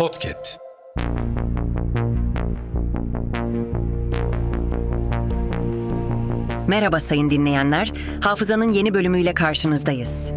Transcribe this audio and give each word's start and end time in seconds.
Podcast. 0.00 0.58
Merhaba 6.68 7.00
sayın 7.00 7.30
dinleyenler. 7.30 7.92
Hafızanın 8.20 8.70
yeni 8.70 8.94
bölümüyle 8.94 9.34
karşınızdayız. 9.34 10.32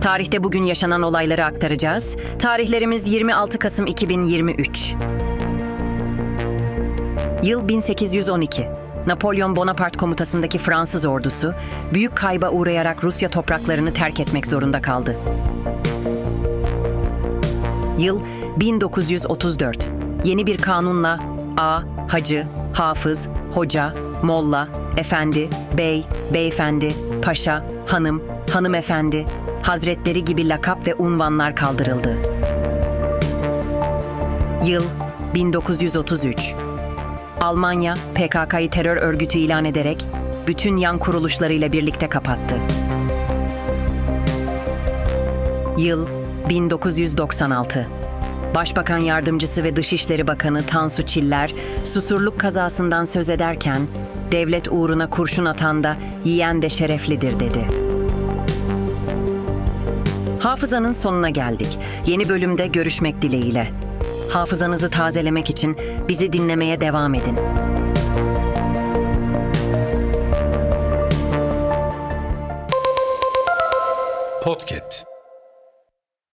Tarihte 0.00 0.44
bugün 0.44 0.64
yaşanan 0.64 1.02
olayları 1.02 1.44
aktaracağız. 1.44 2.16
Tarihlerimiz 2.38 3.08
26 3.08 3.58
Kasım 3.58 3.86
2023. 3.86 4.94
Yıl 7.42 7.68
1812. 7.68 8.68
Napolyon 9.06 9.56
Bonaparte 9.56 9.98
komutasındaki 9.98 10.58
Fransız 10.58 11.06
ordusu 11.06 11.54
büyük 11.94 12.16
kayba 12.16 12.50
uğrayarak 12.50 13.04
Rusya 13.04 13.30
topraklarını 13.30 13.92
terk 13.92 14.20
etmek 14.20 14.46
zorunda 14.46 14.82
kaldı. 14.82 15.16
Yıl 17.98 18.20
1934. 18.56 19.88
Yeni 20.24 20.46
bir 20.46 20.58
kanunla 20.58 21.20
A, 21.56 21.80
hacı, 22.08 22.46
hafız, 22.72 23.28
hoca, 23.54 23.94
molla, 24.22 24.68
efendi, 24.96 25.48
bey, 25.78 26.04
beyefendi, 26.34 26.94
paşa, 27.22 27.64
hanım, 27.86 28.22
hanımefendi, 28.50 29.26
hazretleri 29.62 30.24
gibi 30.24 30.48
lakap 30.48 30.86
ve 30.86 30.94
unvanlar 30.94 31.56
kaldırıldı. 31.56 32.16
Yıl 34.64 34.84
1933. 35.34 36.54
Almanya 37.40 37.94
PKK'yı 38.14 38.70
terör 38.70 38.96
örgütü 38.96 39.38
ilan 39.38 39.64
ederek 39.64 40.06
bütün 40.46 40.76
yan 40.76 40.98
kuruluşlarıyla 40.98 41.72
birlikte 41.72 42.08
kapattı. 42.08 42.58
Yıl 45.78 46.06
1996 46.48 47.86
Başbakan 48.54 48.98
Yardımcısı 48.98 49.64
ve 49.64 49.76
Dışişleri 49.76 50.26
Bakanı 50.26 50.66
Tansu 50.66 51.02
Çiller, 51.02 51.54
susurluk 51.84 52.40
kazasından 52.40 53.04
söz 53.04 53.30
ederken, 53.30 53.86
devlet 54.32 54.68
uğruna 54.72 55.10
kurşun 55.10 55.44
atan 55.44 55.84
da 55.84 55.96
yiyen 56.24 56.62
de 56.62 56.68
şereflidir 56.68 57.40
dedi. 57.40 57.66
Hafızanın 60.40 60.92
sonuna 60.92 61.30
geldik. 61.30 61.78
Yeni 62.06 62.28
bölümde 62.28 62.66
görüşmek 62.66 63.22
dileğiyle. 63.22 63.72
Hafızanızı 64.30 64.90
tazelemek 64.90 65.50
için 65.50 65.76
bizi 66.08 66.32
dinlemeye 66.32 66.80
devam 66.80 67.14
edin. 67.14 67.36
Podcast 74.44 75.15